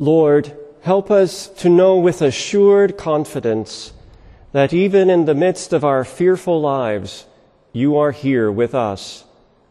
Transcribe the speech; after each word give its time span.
Lord, 0.00 0.56
help 0.80 1.10
us 1.10 1.46
to 1.58 1.68
know 1.68 1.98
with 1.98 2.22
assured 2.22 2.96
confidence 2.96 3.92
that 4.52 4.72
even 4.72 5.10
in 5.10 5.26
the 5.26 5.34
midst 5.34 5.74
of 5.74 5.84
our 5.84 6.04
fearful 6.04 6.58
lives, 6.58 7.26
you 7.74 7.98
are 7.98 8.10
here 8.10 8.50
with 8.50 8.74
us 8.74 9.24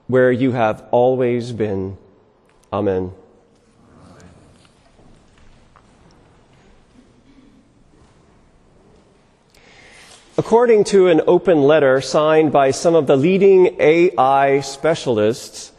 where 0.05 0.31
you 0.31 0.51
have 0.51 0.83
always 0.91 1.51
been. 1.51 1.97
Amen. 2.71 3.11
According 10.37 10.83
to 10.85 11.07
an 11.07 11.21
open 11.25 11.63
letter 11.63 12.01
signed 12.01 12.51
by 12.51 12.69
some 12.69 12.93
of 12.93 13.07
the 13.07 13.17
leading 13.17 13.75
AI 13.81 14.59
specialists, 14.59 15.71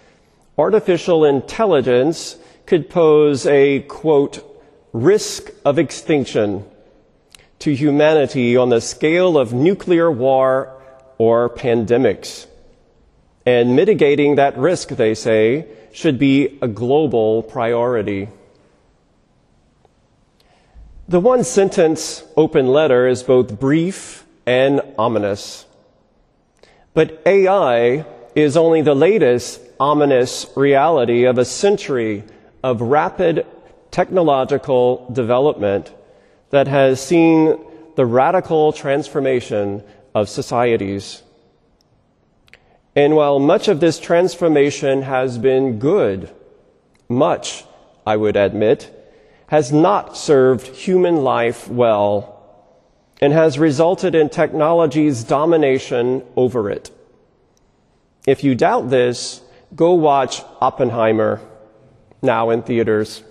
artificial 0.59 1.25
intelligence 1.25 2.37
could 2.71 2.89
pose 2.89 3.47
a 3.47 3.81
quote, 3.81 4.47
risk 4.93 5.51
of 5.65 5.77
extinction 5.77 6.65
to 7.59 7.75
humanity 7.75 8.57
on 8.57 8.69
the 8.69 8.81
scale 8.81 9.37
of 9.37 9.53
nuclear 9.53 10.09
war 10.09 10.81
or 11.19 11.51
pandemics. 11.51 12.47
And 13.45 13.75
mitigating 13.75 14.37
that 14.37 14.57
risk, 14.57 14.91
they 14.91 15.17
say, 15.17 15.67
should 15.93 16.17
be 16.17 16.61
a 16.63 16.69
global 16.69 17.43
priority. 17.43 18.29
The 21.09 21.19
one 21.19 21.43
sentence 21.43 22.23
open 22.37 22.69
letter 22.69 23.09
is 23.09 23.25
both 23.25 23.59
brief 23.59 24.25
and 24.47 24.81
ominous. 24.97 25.67
But 26.95 27.21
AI 27.27 28.07
is 28.37 28.57
only 28.57 28.83
the 28.83 28.95
latest 28.95 29.61
ominous 29.81 30.47
reality 30.55 31.25
of 31.25 31.37
a 31.37 31.45
century 31.45 32.23
of 32.63 32.81
rapid 32.81 33.47
technological 33.91 35.11
development 35.13 35.93
that 36.51 36.69
has 36.69 37.05
seen 37.05 37.59
the 37.97 38.07
radical 38.07 38.73
transformation 38.73 39.83
of 40.15 40.29
societies. 40.29 41.23
And 42.95 43.15
while 43.15 43.39
much 43.39 43.69
of 43.69 43.81
this 43.81 43.99
transformation 43.99 45.03
has 45.03 45.39
been 45.39 45.79
good, 45.79 46.31
much, 47.09 47.65
I 48.07 48.17
would 48.17 48.37
admit, 48.37 48.97
has 49.47 49.73
not 49.73 50.17
served 50.17 50.67
human 50.69 51.17
life 51.25 51.69
well 51.69 52.37
and 53.21 53.33
has 53.33 53.59
resulted 53.59 54.15
in 54.15 54.29
technology's 54.29 55.25
domination 55.25 56.25
over 56.37 56.71
it. 56.71 56.91
If 58.27 58.45
you 58.45 58.55
doubt 58.55 58.91
this, 58.91 59.43
go 59.75 59.95
watch 59.95 60.43
Oppenheimer, 60.61 61.41
now 62.23 62.51
in 62.51 62.63
theaters. 62.63 63.23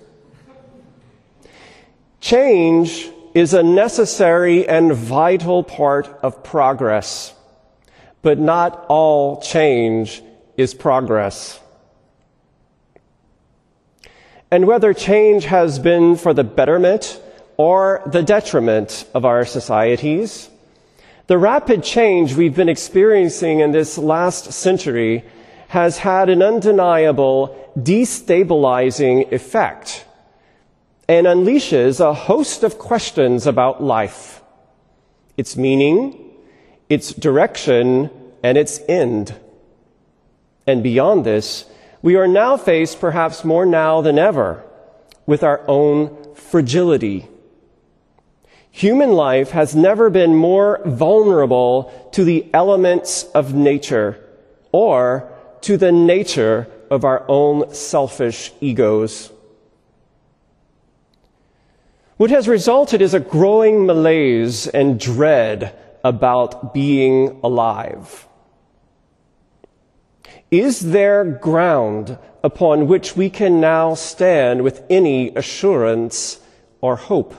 Change 2.22 3.10
is 3.34 3.54
a 3.54 3.64
necessary 3.64 4.68
and 4.68 4.94
vital 4.94 5.64
part 5.64 6.08
of 6.22 6.44
progress, 6.44 7.34
but 8.22 8.40
not 8.40 8.86
all 8.90 9.42
change 9.42 10.22
is 10.58 10.74
progress. 10.74 11.60
And 14.52 14.66
whether 14.66 14.94
change 14.94 15.46
has 15.46 15.80
been 15.80 16.16
for 16.16 16.34
the 16.34 16.44
betterment 16.44 17.22
or 17.60 18.02
the 18.06 18.24
detriment 18.24 19.06
of 19.14 19.26
our 19.26 19.44
societies. 19.44 20.50
The 21.28 21.38
rapid 21.38 21.84
change 21.84 22.34
we've 22.34 22.56
been 22.56 22.70
experiencing 22.70 23.60
in 23.60 23.74
this 23.74 23.98
last 23.98 24.54
century 24.54 25.26
has 25.70 26.00
had 26.00 26.30
an 26.30 26.44
undeniable 26.44 27.56
destabilizing 27.78 29.32
effect 29.32 30.06
and 31.08 31.26
unleashes 31.26 32.00
a 32.00 32.14
host 32.14 32.64
of 32.64 32.78
questions 32.78 33.48
about 33.48 33.82
life, 33.82 34.42
its 35.38 35.58
meaning, 35.58 36.32
its 36.90 37.14
direction, 37.14 38.10
and 38.44 38.58
its 38.58 38.80
end. 38.88 39.34
And 40.68 40.84
beyond 40.84 41.26
this, 41.26 41.66
we 42.02 42.16
are 42.16 42.28
now 42.28 42.58
faced, 42.58 43.00
perhaps 43.00 43.44
more 43.44 43.66
now 43.66 44.02
than 44.02 44.20
ever, 44.20 44.64
with 45.26 45.44
our 45.44 45.62
own 45.68 46.36
fragility 46.36 47.28
Human 48.72 49.14
life 49.14 49.52
has 49.52 49.76
never 49.76 50.10
been 50.10 50.36
more 50.36 50.82
vulnerable 50.86 51.92
to 52.14 52.24
the 52.24 52.50
elements 52.54 53.24
of 53.34 53.54
nature 53.54 54.24
or 54.72 55.30
to 55.62 55.78
the 55.78 55.92
nature 55.92 56.68
of 56.90 57.04
our 57.04 57.26
own 57.28 57.74
selfish 57.74 58.52
egos. 58.62 59.32
What 62.18 62.32
has 62.32 62.48
resulted 62.48 63.02
is 63.02 63.14
a 63.14 63.20
growing 63.20 63.86
malaise 63.86 64.68
and 64.68 65.00
dread 65.00 65.74
about 66.04 66.74
being 66.74 67.40
alive. 67.44 68.28
Is 70.52 70.80
there 70.80 71.24
ground 71.24 72.18
upon 72.44 72.88
which 72.88 73.16
we 73.16 73.30
can 73.30 73.62
now 73.62 73.94
stand 73.94 74.64
with 74.64 74.84
any 74.90 75.34
assurance 75.36 76.40
or 76.82 76.96
hope? 76.96 77.36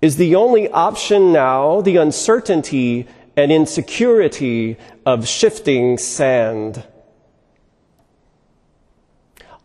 Is 0.00 0.16
the 0.16 0.34
only 0.34 0.68
option 0.68 1.32
now 1.32 1.80
the 1.80 1.96
uncertainty 1.96 3.06
and 3.36 3.52
insecurity 3.52 4.76
of 5.06 5.26
shifting 5.26 5.98
sand? 5.98 6.84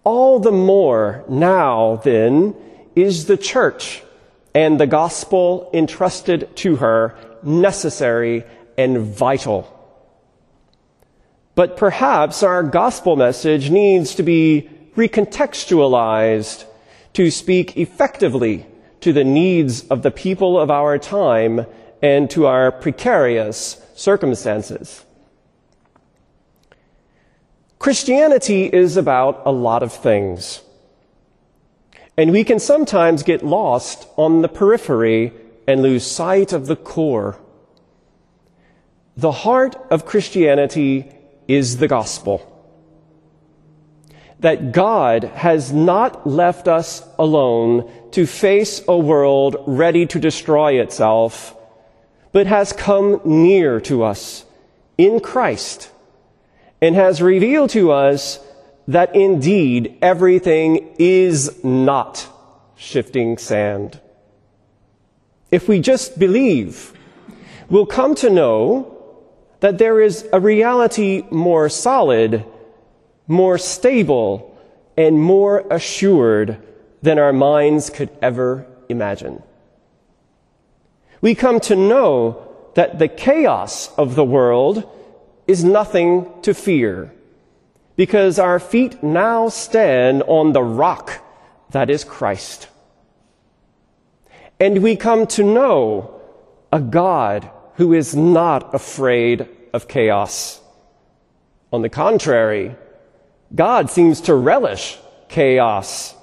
All 0.03 0.39
the 0.39 0.51
more 0.51 1.25
now, 1.27 1.97
then, 1.97 2.55
is 2.95 3.25
the 3.25 3.37
church 3.37 4.03
and 4.55 4.79
the 4.79 4.87
gospel 4.87 5.69
entrusted 5.73 6.55
to 6.57 6.77
her 6.77 7.15
necessary 7.43 8.43
and 8.77 8.99
vital. 8.99 9.71
But 11.53 11.77
perhaps 11.77 12.41
our 12.41 12.63
gospel 12.63 13.15
message 13.15 13.69
needs 13.69 14.15
to 14.15 14.23
be 14.23 14.69
recontextualized 14.95 16.65
to 17.13 17.29
speak 17.29 17.77
effectively 17.77 18.65
to 19.01 19.13
the 19.13 19.23
needs 19.23 19.87
of 19.89 20.01
the 20.01 20.11
people 20.11 20.59
of 20.59 20.71
our 20.71 20.97
time 20.97 21.65
and 22.01 22.29
to 22.31 22.45
our 22.45 22.71
precarious 22.71 23.81
circumstances. 23.95 25.03
Christianity 27.79 28.65
is 28.65 28.97
about 28.97 29.43
a 29.45 29.51
lot 29.51 29.83
of 29.83 29.93
things. 29.93 30.61
And 32.17 32.31
we 32.31 32.43
can 32.43 32.59
sometimes 32.59 33.23
get 33.23 33.45
lost 33.45 34.07
on 34.15 34.41
the 34.41 34.49
periphery 34.49 35.33
and 35.67 35.81
lose 35.81 36.05
sight 36.05 36.53
of 36.53 36.67
the 36.67 36.75
core. 36.75 37.39
The 39.15 39.31
heart 39.31 39.75
of 39.91 40.05
Christianity 40.05 41.11
is 41.47 41.77
the 41.77 41.87
gospel 41.87 42.53
that 44.39 44.71
God 44.71 45.23
has 45.23 45.73
not 45.73 46.27
left 46.27 46.67
us 46.67 47.03
alone 47.17 47.91
to 48.11 48.25
face 48.27 48.83
a 48.87 48.97
world 48.97 49.57
ready 49.65 50.05
to 50.07 50.19
destroy 50.19 50.79
itself, 50.79 51.56
but 52.31 52.47
has 52.47 52.73
come 52.73 53.21
near 53.23 53.79
to 53.81 54.03
us 54.03 54.45
in 54.97 55.19
Christ 55.19 55.91
and 56.81 56.95
has 56.95 57.21
revealed 57.21 57.71
to 57.71 57.91
us 57.91 58.39
that 58.87 59.15
indeed 59.15 59.97
everything 60.01 60.95
is 60.97 61.63
not 61.63 62.27
shifting 62.75 63.37
sand. 63.37 63.99
If 65.51 65.67
we 65.67 65.79
just 65.79 66.19
believe, 66.19 66.93
we'll 67.69 67.85
come 67.85 68.15
to 68.15 68.29
know 68.29 68.93
that 69.59 69.77
there 69.77 69.99
is 70.01 70.27
a 70.31 70.39
reality 70.39 71.23
more 71.31 71.69
solid 71.69 72.45
more 73.27 73.57
stable, 73.57 74.57
and 74.95 75.21
more 75.21 75.65
assured 75.69 76.57
than 77.01 77.19
our 77.19 77.33
minds 77.33 77.89
could 77.89 78.09
ever 78.21 78.65
imagine. 78.89 79.43
We 81.21 81.35
come 81.35 81.59
to 81.61 81.75
know 81.75 82.43
that 82.75 82.99
the 82.99 83.07
chaos 83.07 83.93
of 83.95 84.15
the 84.15 84.23
world 84.23 84.87
is 85.47 85.63
nothing 85.63 86.29
to 86.43 86.53
fear 86.53 87.13
because 87.95 88.37
our 88.37 88.59
feet 88.59 89.01
now 89.01 89.49
stand 89.49 90.23
on 90.23 90.53
the 90.53 90.61
rock 90.61 91.23
that 91.71 91.89
is 91.89 92.03
Christ. 92.03 92.67
And 94.59 94.83
we 94.83 94.95
come 94.95 95.27
to 95.27 95.43
know 95.43 96.21
a 96.71 96.79
God 96.79 97.49
who 97.75 97.93
is 97.93 98.15
not 98.15 98.73
afraid 98.73 99.47
of 99.73 99.87
chaos. 99.87 100.61
On 101.71 101.81
the 101.81 101.89
contrary, 101.89 102.75
God 103.53 103.89
seems 103.89 104.21
to 104.21 104.35
relish 104.35 104.97
chaos 105.29 106.15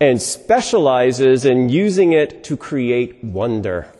and 0.00 0.20
specializes 0.20 1.44
in 1.44 1.68
using 1.68 2.12
it 2.12 2.44
to 2.44 2.56
create 2.56 3.24
wonder. 3.24 3.90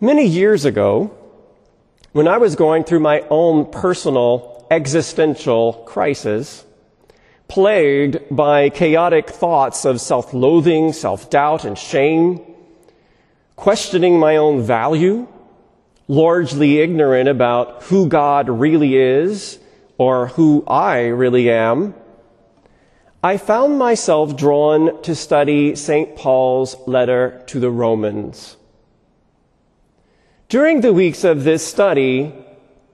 Many 0.00 0.26
years 0.26 0.66
ago, 0.66 1.10
when 2.12 2.28
I 2.28 2.36
was 2.36 2.54
going 2.54 2.84
through 2.84 3.00
my 3.00 3.24
own 3.30 3.70
personal 3.70 4.66
existential 4.70 5.72
crisis, 5.86 6.66
plagued 7.48 8.18
by 8.30 8.68
chaotic 8.68 9.30
thoughts 9.30 9.86
of 9.86 9.98
self-loathing, 9.98 10.92
self-doubt, 10.92 11.64
and 11.64 11.78
shame, 11.78 12.42
questioning 13.54 14.18
my 14.18 14.36
own 14.36 14.60
value, 14.60 15.26
largely 16.08 16.80
ignorant 16.80 17.30
about 17.30 17.84
who 17.84 18.06
God 18.06 18.50
really 18.50 18.96
is 18.96 19.58
or 19.96 20.26
who 20.26 20.62
I 20.66 21.06
really 21.06 21.50
am, 21.50 21.94
I 23.22 23.38
found 23.38 23.78
myself 23.78 24.36
drawn 24.36 25.00
to 25.04 25.14
study 25.14 25.74
St. 25.74 26.16
Paul's 26.16 26.76
letter 26.86 27.42
to 27.46 27.58
the 27.58 27.70
Romans. 27.70 28.55
During 30.48 30.80
the 30.80 30.92
weeks 30.92 31.24
of 31.24 31.42
this 31.42 31.66
study, 31.66 32.32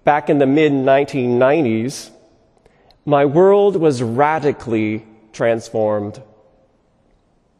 back 0.04 0.30
in 0.30 0.38
the 0.38 0.46
mid 0.46 0.72
1990s, 0.72 2.10
my 3.04 3.26
world 3.26 3.76
was 3.76 4.02
radically 4.02 5.04
transformed. 5.34 6.22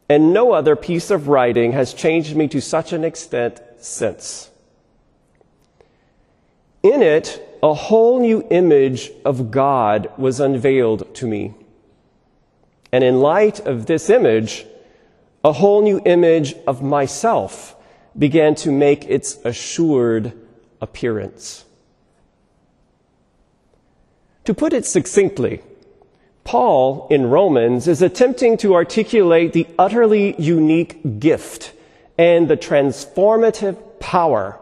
And 0.09 0.33
no 0.33 0.53
other 0.53 0.77
piece 0.77 1.11
of 1.11 1.29
writing 1.29 1.73
has 1.73 1.93
changed 1.93 2.35
me 2.35 2.49
to 2.49 2.61
such 2.61 2.95
an 2.95 3.05
extent 3.05 3.61
since. 3.79 4.51
In 6.83 7.03
it, 7.03 7.59
a 7.63 7.75
whole 7.75 8.19
new 8.19 8.47
image 8.51 9.11
of 9.27 9.51
God 9.51 10.11
was 10.17 10.41
unveiled 10.41 11.15
to 11.17 11.27
me. 11.27 11.55
And 12.91 13.05
in 13.05 13.21
light 13.21 13.61
of 13.61 13.85
this 13.85 14.09
image, 14.09 14.65
a 15.45 15.53
whole 15.53 15.83
new 15.83 16.01
image 16.07 16.55
of 16.67 16.83
myself 16.83 17.77
began 18.19 18.55
to 18.57 18.71
make 18.71 19.05
its 19.05 19.37
assured 19.45 20.33
appearance. 20.81 21.65
To 24.45 24.55
put 24.55 24.73
it 24.73 24.85
succinctly, 24.85 25.63
Paul 26.45 27.07
in 27.11 27.31
Romans 27.31 27.87
is 27.87 28.03
attempting 28.03 28.57
to 28.59 28.75
articulate 28.75 29.53
the 29.53 29.67
utterly 29.79 30.35
unique 30.41 31.21
gift 31.21 31.73
and 32.19 32.49
the 32.49 32.57
transformative 32.57 34.01
power 34.01 34.59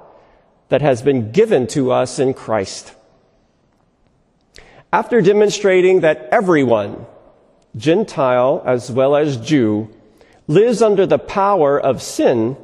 that 0.69 0.83
has 0.83 1.03
been 1.03 1.33
given 1.33 1.67
to 1.69 1.91
us 1.91 2.19
in 2.19 2.35
Christ. 2.35 2.95
After 4.93 5.21
demonstrating 5.21 6.01
that 6.01 6.29
everyone, 6.31 7.07
Gentile 7.77 8.63
as 8.67 8.91
well 8.91 9.17
as 9.17 9.37
Jew, 9.37 9.89
lives 10.47 10.83
under 10.83 11.07
the 11.07 11.19
power 11.19 11.81
of 11.81 12.03
sin, 12.03 12.57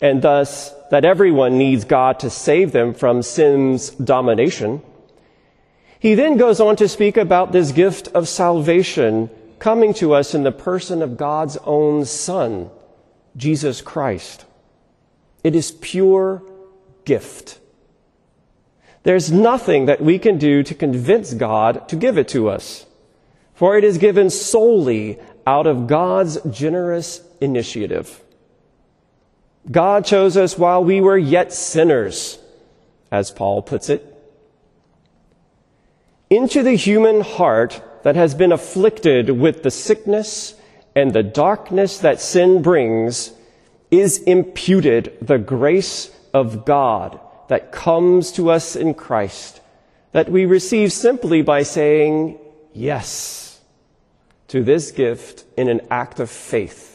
and 0.00 0.22
thus 0.22 0.72
that 0.90 1.04
everyone 1.04 1.58
needs 1.58 1.84
God 1.84 2.20
to 2.20 2.30
save 2.30 2.72
them 2.72 2.94
from 2.94 3.22
sin's 3.22 3.90
domination, 3.90 4.82
he 5.98 6.14
then 6.14 6.38
goes 6.38 6.60
on 6.60 6.76
to 6.76 6.88
speak 6.88 7.16
about 7.16 7.52
this 7.52 7.72
gift 7.72 8.08
of 8.08 8.26
salvation 8.26 9.28
coming 9.58 9.92
to 9.94 10.14
us 10.14 10.34
in 10.34 10.42
the 10.42 10.52
person 10.52 11.02
of 11.02 11.18
God's 11.18 11.58
own 11.58 12.06
Son, 12.06 12.70
Jesus 13.36 13.82
Christ. 13.82 14.46
It 15.44 15.54
is 15.54 15.72
pure 15.72 16.42
gift. 17.04 17.58
There's 19.02 19.30
nothing 19.30 19.86
that 19.86 20.00
we 20.00 20.18
can 20.18 20.38
do 20.38 20.62
to 20.62 20.74
convince 20.74 21.34
God 21.34 21.88
to 21.88 21.96
give 21.96 22.18
it 22.18 22.28
to 22.28 22.48
us, 22.48 22.86
for 23.54 23.76
it 23.76 23.84
is 23.84 23.98
given 23.98 24.30
solely 24.30 25.18
out 25.46 25.66
of 25.66 25.86
God's 25.86 26.38
generous 26.50 27.22
initiative. 27.40 28.22
God 29.68 30.04
chose 30.04 30.36
us 30.36 30.56
while 30.56 30.84
we 30.84 31.00
were 31.00 31.18
yet 31.18 31.52
sinners, 31.52 32.38
as 33.10 33.30
Paul 33.30 33.62
puts 33.62 33.88
it 33.88 34.06
into 36.30 36.62
the 36.62 36.76
human 36.76 37.20
heart 37.20 37.82
that 38.04 38.14
has 38.14 38.34
been 38.34 38.52
afflicted 38.52 39.28
with 39.28 39.64
the 39.64 39.70
sickness 39.70 40.54
and 40.94 41.12
the 41.12 41.24
darkness 41.24 41.98
that 41.98 42.20
sin 42.20 42.62
brings 42.62 43.32
is 43.90 44.18
imputed 44.22 45.16
the 45.20 45.38
grace 45.38 46.10
of 46.32 46.64
God 46.64 47.18
that 47.48 47.72
comes 47.72 48.30
to 48.32 48.48
us 48.50 48.76
in 48.76 48.94
Christ, 48.94 49.60
that 50.12 50.30
we 50.30 50.46
receive 50.46 50.92
simply 50.92 51.42
by 51.42 51.64
saying 51.64 52.38
yes 52.72 53.60
to 54.48 54.62
this 54.62 54.92
gift 54.92 55.44
in 55.56 55.68
an 55.68 55.80
act 55.90 56.20
of 56.20 56.30
faith. 56.30 56.89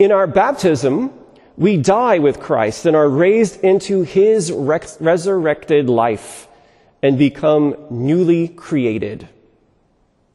In 0.00 0.12
our 0.12 0.26
baptism, 0.26 1.12
we 1.58 1.76
die 1.76 2.20
with 2.20 2.40
Christ 2.40 2.86
and 2.86 2.96
are 2.96 3.06
raised 3.06 3.60
into 3.60 4.00
his 4.00 4.50
resurrected 4.50 5.90
life 5.90 6.48
and 7.02 7.18
become 7.18 7.76
newly 7.90 8.48
created. 8.48 9.28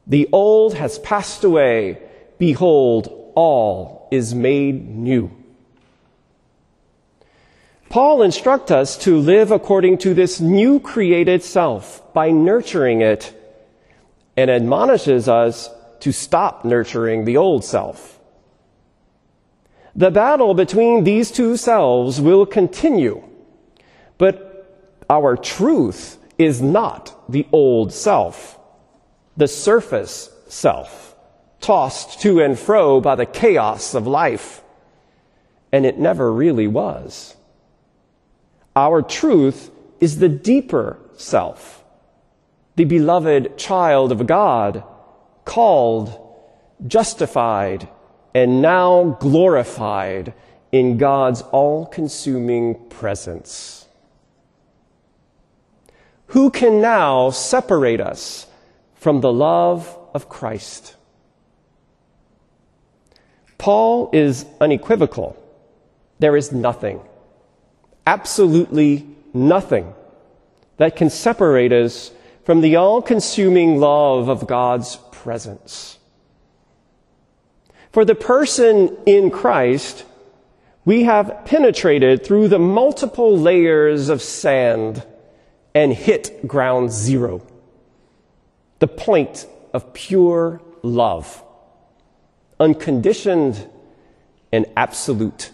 The 0.06 0.28
old 0.30 0.74
has 0.74 1.00
passed 1.00 1.42
away. 1.42 2.00
Behold, 2.38 3.32
all 3.34 4.06
is 4.12 4.36
made 4.36 4.88
new. 4.88 5.32
Paul 7.88 8.22
instructs 8.22 8.70
us 8.70 8.96
to 8.98 9.18
live 9.18 9.50
according 9.50 9.98
to 9.98 10.14
this 10.14 10.40
new 10.40 10.78
created 10.78 11.42
self 11.42 12.14
by 12.14 12.30
nurturing 12.30 13.00
it 13.00 13.34
and 14.36 14.48
admonishes 14.48 15.28
us 15.28 15.68
to 16.00 16.12
stop 16.12 16.64
nurturing 16.64 17.24
the 17.24 17.36
old 17.36 17.64
self. 17.64 18.15
The 19.96 20.10
battle 20.10 20.52
between 20.52 21.04
these 21.04 21.30
two 21.30 21.56
selves 21.56 22.20
will 22.20 22.44
continue, 22.44 23.24
but 24.18 25.02
our 25.08 25.38
truth 25.38 26.18
is 26.36 26.60
not 26.60 27.18
the 27.32 27.46
old 27.50 27.94
self, 27.94 28.58
the 29.38 29.48
surface 29.48 30.30
self, 30.48 31.16
tossed 31.60 32.20
to 32.20 32.40
and 32.40 32.58
fro 32.58 33.00
by 33.00 33.14
the 33.14 33.24
chaos 33.24 33.94
of 33.94 34.06
life. 34.06 34.62
And 35.72 35.86
it 35.86 35.98
never 35.98 36.30
really 36.30 36.66
was. 36.66 37.34
Our 38.74 39.00
truth 39.00 39.70
is 39.98 40.18
the 40.18 40.28
deeper 40.28 40.98
self, 41.16 41.82
the 42.76 42.84
beloved 42.84 43.56
child 43.56 44.12
of 44.12 44.26
God, 44.26 44.84
called, 45.46 46.20
justified, 46.86 47.88
and 48.36 48.60
now 48.60 49.16
glorified 49.18 50.34
in 50.70 50.98
God's 50.98 51.40
all 51.52 51.86
consuming 51.86 52.74
presence. 52.90 53.86
Who 56.26 56.50
can 56.50 56.82
now 56.82 57.30
separate 57.30 57.98
us 57.98 58.46
from 58.94 59.22
the 59.22 59.32
love 59.32 59.98
of 60.12 60.28
Christ? 60.28 60.96
Paul 63.56 64.10
is 64.12 64.44
unequivocal. 64.60 65.34
There 66.18 66.36
is 66.36 66.52
nothing, 66.52 67.00
absolutely 68.06 69.06
nothing, 69.32 69.94
that 70.76 70.94
can 70.94 71.08
separate 71.08 71.72
us 71.72 72.10
from 72.44 72.60
the 72.60 72.76
all 72.76 73.00
consuming 73.00 73.80
love 73.80 74.28
of 74.28 74.46
God's 74.46 74.96
presence. 75.10 75.95
For 77.96 78.04
the 78.04 78.14
person 78.14 78.94
in 79.06 79.30
Christ, 79.30 80.04
we 80.84 81.04
have 81.04 81.46
penetrated 81.46 82.26
through 82.26 82.48
the 82.48 82.58
multiple 82.58 83.38
layers 83.38 84.10
of 84.10 84.20
sand 84.20 85.02
and 85.74 85.94
hit 85.94 86.46
ground 86.46 86.90
zero. 86.90 87.40
The 88.80 88.86
point 88.86 89.46
of 89.72 89.94
pure 89.94 90.60
love, 90.82 91.42
unconditioned 92.60 93.66
and 94.52 94.66
absolute, 94.76 95.50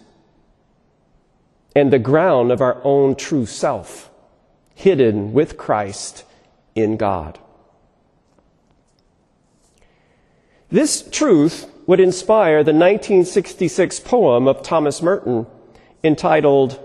and 1.77 1.93
the 1.93 2.01
ground 2.01 2.51
of 2.51 2.61
our 2.61 2.81
own 2.83 3.15
true 3.15 3.47
self, 3.47 4.11
hidden 4.75 5.33
with 5.33 5.57
Christ 5.57 6.25
in 6.75 6.97
God. 6.97 7.39
This 10.73 11.09
truth 11.09 11.72
would 11.87 12.01
inspire 12.01 12.63
the 12.63 12.73
1966 12.73 14.01
poem 14.01 14.47
of 14.47 14.63
Thomas 14.63 15.03
Merton 15.03 15.47
entitled 16.05 16.79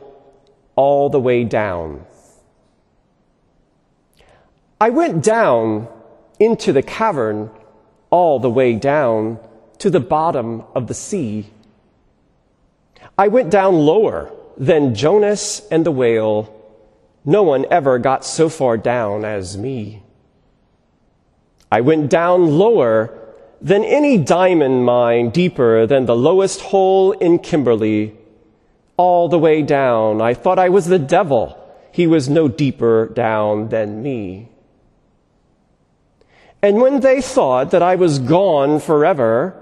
All 0.76 1.10
the 1.10 1.20
Way 1.20 1.44
Down. 1.44 2.06
I 4.80 4.90
went 4.90 5.24
down 5.24 5.88
into 6.40 6.72
the 6.72 6.84
cavern 6.84 7.50
all 8.10 8.40
the 8.40 8.50
way 8.50 8.76
down 8.76 9.40
to 9.80 9.90
the 9.90 10.00
bottom 10.00 10.64
of 10.74 10.88
the 10.88 10.94
sea. 10.94 11.48
I 13.18 13.28
went 13.28 13.50
down 13.50 13.76
lower 13.76 14.32
than 14.58 14.96
Jonas 14.96 15.62
and 15.72 15.86
the 15.86 15.92
whale. 15.92 16.54
No 17.26 17.44
one 17.44 17.66
ever 17.70 18.00
got 18.00 18.24
so 18.24 18.50
far 18.50 18.78
down 18.78 19.26
as 19.26 19.58
me. 19.58 20.04
I 21.72 21.82
went 21.82 22.10
down 22.10 22.58
lower 22.58 23.27
than 23.62 23.84
any 23.84 24.18
diamond 24.18 24.86
mine, 24.86 25.30
deeper 25.30 25.86
than 25.88 26.06
the 26.06 26.16
lowest 26.16 26.62
hole 26.62 27.12
in 27.14 27.40
Kimberley. 27.40 28.16
All 28.98 29.30
the 29.30 29.40
way 29.40 29.62
down, 29.62 30.22
I 30.22 30.34
thought 30.34 30.60
I 30.60 30.70
was 30.70 30.88
the 30.88 31.00
devil. 31.00 31.58
He 31.92 32.08
was 32.08 32.30
no 32.30 32.48
deeper 32.48 33.08
down 33.08 33.70
than 33.70 34.02
me. 34.02 34.50
And 36.62 36.82
when 36.82 37.02
they 37.02 37.22
thought 37.22 37.72
that 37.72 37.84
I 37.84 37.96
was 37.96 38.20
gone 38.20 38.80
forever, 38.80 39.56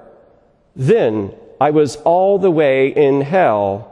then 0.75 1.33
I 1.59 1.71
was 1.71 1.97
all 1.97 2.39
the 2.39 2.51
way 2.51 2.87
in 2.87 3.21
hell. 3.21 3.91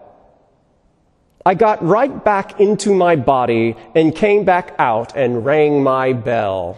I 1.46 1.56
got 1.56 1.84
right 1.84 2.24
back 2.24 2.60
into 2.60 2.96
my 2.96 3.18
body 3.18 3.76
and 3.94 4.16
came 4.16 4.46
back 4.46 4.74
out 4.80 5.16
and 5.16 5.46
rang 5.46 5.84
my 5.84 6.14
bell. 6.14 6.78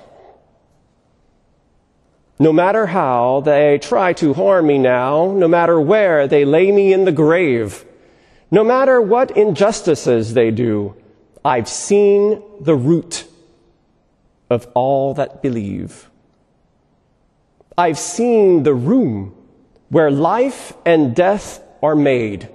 No 2.37 2.51
matter 2.51 2.87
how 2.87 3.41
they 3.41 3.77
try 3.77 4.13
to 4.13 4.33
harm 4.33 4.67
me 4.67 4.77
now, 4.77 5.31
no 5.31 5.47
matter 5.47 5.79
where 5.79 6.27
they 6.27 6.43
lay 6.43 6.71
me 6.71 6.91
in 6.91 7.05
the 7.05 7.11
grave, 7.11 7.85
no 8.51 8.63
matter 8.63 9.01
what 9.01 9.31
injustices 9.37 10.33
they 10.33 10.51
do, 10.51 10.95
I've 11.43 11.69
seen 11.69 12.41
the 12.59 12.75
root 12.75 13.27
of 14.49 14.67
all 14.73 15.13
that 15.13 15.41
believe. 15.41 16.09
I've 17.77 17.99
seen 17.99 18.63
the 18.63 18.73
room 18.73 19.33
where 19.89 20.11
life 20.11 20.73
and 20.85 21.15
death 21.15 21.61
are 21.81 21.95
made, 21.95 22.49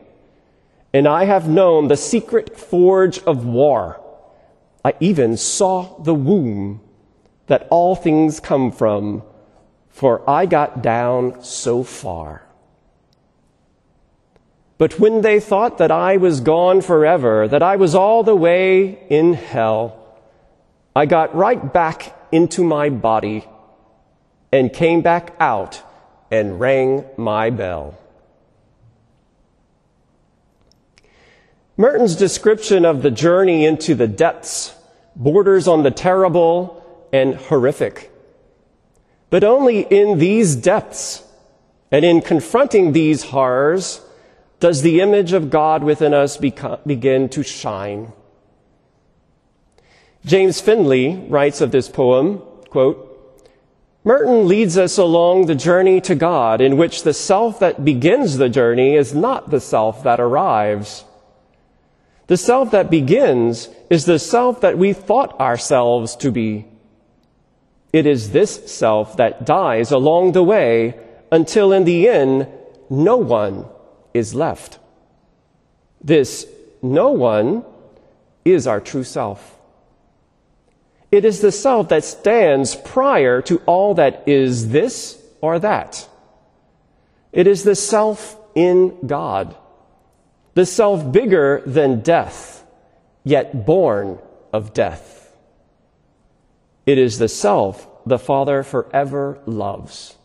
and 0.93 1.07
I 1.07 1.25
have 1.25 1.49
known 1.49 1.89
the 1.89 1.97
secret 1.97 2.59
forge 2.59 3.19
of 3.21 3.47
war. 3.47 4.01
I 4.85 4.95
even 5.01 5.37
saw 5.37 5.99
the 6.03 6.15
womb 6.15 6.81
that 7.47 7.67
all 7.71 7.95
things 7.95 8.41
come 8.41 8.73
from, 8.73 9.23
for 9.91 10.29
I 10.29 10.47
got 10.47 10.83
down 10.83 11.43
so 11.43 11.83
far. 11.83 12.43
But 14.79 14.99
when 14.99 15.21
they 15.21 15.41
thought 15.41 15.79
that 15.79 15.91
I 15.91 16.17
was 16.17 16.41
gone 16.41 16.81
forever, 16.81 17.47
that 17.49 17.63
I 17.63 17.77
was 17.77 17.95
all 17.95 18.23
the 18.23 18.35
way 18.35 18.99
in 19.11 19.35
hell, 19.35 19.97
I 20.97 21.05
got 21.07 21.35
right 21.35 21.73
back 21.73 22.17
into 22.33 22.65
my 22.65 22.89
body 22.89 23.45
and 24.51 24.73
came 24.73 25.03
back 25.03 25.35
out 25.39 25.83
and 26.31 26.59
rang 26.59 27.05
my 27.17 27.51
bell. 27.51 27.99
Merton's 31.77 32.17
description 32.17 32.85
of 32.85 33.03
the 33.03 33.11
journey 33.11 33.65
into 33.65 33.95
the 33.95 34.09
depths 34.09 34.75
borders 35.17 35.69
on 35.69 35.83
the 35.83 35.91
terrible 35.91 37.09
and 37.13 37.35
horrific. 37.35 38.10
But 39.31 39.45
only 39.45 39.81
in 39.83 40.19
these 40.19 40.57
depths 40.57 41.25
and 41.91 42.05
in 42.05 42.21
confronting 42.21 42.93
these 42.93 43.25
horrors 43.25 44.01
does 44.59 44.83
the 44.83 45.01
image 45.01 45.33
of 45.33 45.51
God 45.51 45.83
within 45.83 46.13
us 46.13 46.37
begin 46.37 47.29
to 47.31 47.43
shine. 47.43 48.13
James 50.25 50.61
Finley 50.61 51.15
writes 51.29 51.61
of 51.61 51.71
this 51.71 51.89
poem, 51.89 52.39
quote, 52.69 53.07
Merton 54.03 54.49
leads 54.49 54.79
us 54.79 54.99
along 54.99 55.47
the 55.47 55.55
journey 55.55 56.01
to 56.03 56.15
God 56.15 56.61
in 56.61 56.77
which 56.77 57.03
the 57.03 57.13
self 57.13 57.59
that 57.61 57.85
begins 57.85 58.37
the 58.37 58.49
journey 58.49 58.97
is 58.97 59.15
not 59.15 59.51
the 59.51 59.61
self 59.61 60.03
that 60.05 60.21
arrives. 60.21 61.05
The 62.27 62.37
self 62.37 62.71
that 62.71 62.91
begins 62.91 63.69
is 63.91 64.05
the 64.05 64.19
self 64.19 64.61
that 64.63 64.79
we 64.79 64.93
thought 64.93 65.39
ourselves 65.41 66.17
to 66.17 66.31
be. 66.31 66.67
It 67.93 68.07
is 68.07 68.31
this 68.31 68.71
self 68.73 69.17
that 69.17 69.45
dies 69.45 69.91
along 69.91 70.33
the 70.33 70.45
way 70.45 70.99
until 71.33 71.73
in 71.73 71.85
the 71.85 72.09
end, 72.09 72.49
no 72.89 73.17
one 73.17 73.67
is 74.15 74.35
left. 74.35 74.79
This 76.03 76.47
no 76.83 77.11
one 77.11 77.65
is 78.45 78.67
our 78.67 78.81
true 78.81 79.05
self. 79.05 79.59
It 81.11 81.25
is 81.25 81.41
the 81.41 81.53
self 81.53 81.89
that 81.89 82.05
stands 82.05 82.75
prior 82.75 83.43
to 83.43 83.61
all 83.67 83.95
that 83.95 84.23
is 84.27 84.71
this 84.71 85.21
or 85.41 85.59
that. 85.59 86.09
It 87.33 87.47
is 87.47 87.65
the 87.65 87.75
self 87.75 88.37
in 88.55 89.07
God, 89.07 89.57
the 90.55 90.67
self 90.67 91.11
bigger 91.13 91.63
than 91.67 92.01
death, 92.01 92.65
yet 93.25 93.67
born 93.67 94.19
of 94.53 94.73
death. 94.73 95.20
It 96.91 96.99
is 96.99 97.21
the 97.21 97.29
self 97.29 97.87
the 98.05 98.19
Father 98.19 98.65
forever 98.65 99.39
loves. 99.47 100.17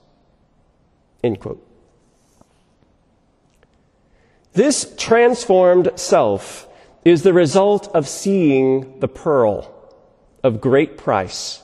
End 1.23 1.39
quote. 1.39 1.63
This 4.53 4.91
transformed 4.97 5.91
self 5.95 6.67
is 7.03 7.21
the 7.21 7.33
result 7.33 7.87
of 7.93 8.07
seeing 8.07 8.99
the 8.99 9.07
pearl 9.07 9.71
of 10.43 10.59
great 10.59 10.97
price 10.97 11.61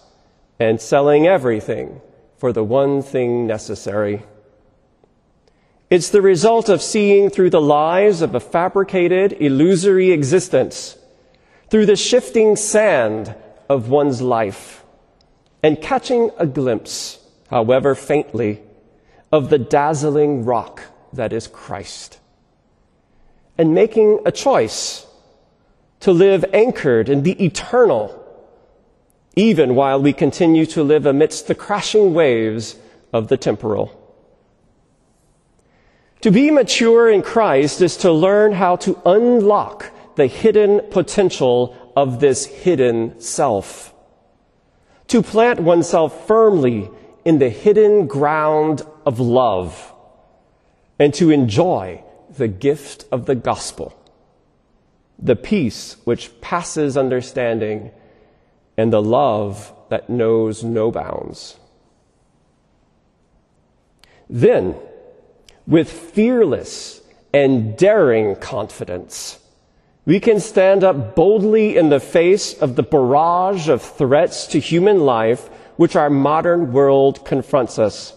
and 0.60 0.80
selling 0.80 1.26
everything 1.26 2.00
for 2.38 2.54
the 2.54 2.64
one 2.64 3.02
thing 3.02 3.48
necessary. 3.48 4.22
It's 5.90 6.10
the 6.10 6.22
result 6.22 6.70
of 6.70 6.80
seeing 6.80 7.32
through 7.32 7.50
the 7.50 7.60
lies 7.60 8.22
of 8.22 8.36
a 8.36 8.40
fabricated, 8.40 9.34
illusory 9.34 10.12
existence, 10.12 10.96
through 11.72 11.88
the 11.88 11.96
shifting 11.96 12.56
sand 12.56 13.34
of 13.68 13.90
one's 13.90 14.22
life, 14.22 14.81
and 15.64 15.82
catching 15.82 16.32
a 16.38 16.46
glimpse, 16.46 17.20
however 17.50 17.96
faintly, 17.96 18.62
of 19.32 19.50
the 19.50 19.60
dazzling 19.60 20.46
rock 20.46 20.84
that 21.14 21.34
is 21.34 21.48
Christ 21.48 22.20
and 23.62 23.76
making 23.76 24.20
a 24.26 24.32
choice 24.32 25.06
to 26.00 26.12
live 26.12 26.44
anchored 26.52 27.10
in 27.10 27.22
the 27.22 27.34
eternal, 27.44 28.18
even 29.36 29.76
while 29.76 30.02
we 30.02 30.14
continue 30.14 30.66
to 30.66 30.82
live 30.82 31.06
amidst 31.06 31.46
the 31.46 31.54
crashing 31.54 32.14
waves 32.14 32.76
of 33.14 33.28
the 33.28 33.38
temporal. 33.38 33.96
To 36.22 36.32
be 36.32 36.50
mature 36.50 37.08
in 37.10 37.22
Christ 37.22 37.82
is 37.82 37.98
to 37.98 38.12
learn 38.12 38.54
how 38.54 38.78
to 38.78 39.00
unlock 39.06 39.92
the 40.16 40.26
hidden 40.26 40.82
potential 40.90 41.94
of 41.96 42.20
this 42.20 42.46
hidden 42.46 43.22
self. 43.22 43.91
To 45.12 45.22
plant 45.22 45.60
oneself 45.60 46.26
firmly 46.26 46.90
in 47.26 47.40
the 47.40 47.50
hidden 47.50 48.08
ground 48.08 48.84
of 49.06 49.20
love 49.20 49.94
and 50.98 51.14
to 51.16 51.32
enjoy 51.32 52.02
the 52.38 52.48
gift 52.48 53.04
of 53.12 53.26
the 53.26 53.36
gospel, 53.36 53.94
the 55.20 55.36
peace 55.36 55.98
which 56.06 56.40
passes 56.40 56.96
understanding, 56.96 57.92
and 58.78 58.94
the 58.94 59.02
love 59.02 59.74
that 59.90 60.10
knows 60.10 60.64
no 60.64 60.92
bounds. 60.92 61.58
Then, 64.30 64.78
with 65.68 65.92
fearless 65.92 67.02
and 67.34 67.76
daring 67.76 68.38
confidence, 68.38 69.41
we 70.06 70.20
can 70.20 70.40
stand 70.40 70.84
up 70.84 71.16
boldly 71.16 71.78
in 71.78 71.90
the 71.90 72.00
face 72.00 72.54
of 72.54 72.76
the 72.76 72.84
barrage 72.84 73.70
of 73.70 73.82
threats 73.82 74.48
to 74.48 74.60
human 74.60 75.00
life 75.00 75.48
which 75.78 75.96
our 75.96 76.10
modern 76.10 76.72
world 76.72 77.24
confronts 77.26 77.78
us 77.80 78.14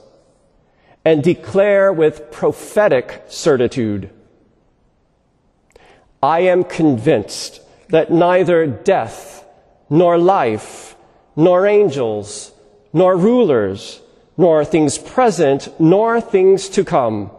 and 1.05 1.23
declare 1.23 1.93
with 1.93 2.31
prophetic 2.31 3.23
certitude 3.29 4.11
I 6.25 6.41
am 6.41 6.65
convinced 6.65 7.61
that 7.91 8.11
neither 8.11 8.67
death, 8.67 9.45
nor 9.91 10.17
life, 10.17 10.97
nor 11.37 11.67
angels, 11.67 12.51
nor 12.95 13.15
rulers, 13.15 14.01
nor 14.39 14.65
things 14.65 14.97
present, 14.97 15.69
nor 15.79 16.23
things 16.23 16.71
to 16.71 16.83
come, 16.83 17.31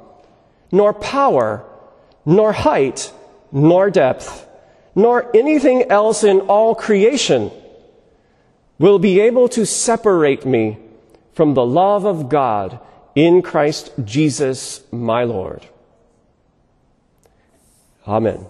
nor 0.72 0.94
power, 0.94 1.66
nor 2.28 2.54
height, 2.54 3.12
nor 3.56 3.90
depth, 3.90 4.46
nor 4.96 5.34
anything 5.34 5.90
else 5.90 6.26
in 6.26 6.42
all 6.42 6.76
creation 6.76 7.50
will 8.78 9.00
be 9.00 9.22
able 9.22 9.48
to 9.48 9.66
separate 9.66 10.46
me 10.46 10.78
from 11.34 11.54
the 11.54 11.66
love 11.66 12.06
of 12.06 12.28
God 12.28 12.80
in 13.16 13.42
Christ 13.42 13.92
Jesus 14.04 14.84
my 14.92 15.24
Lord. 15.24 15.66
Amen. 18.06 18.46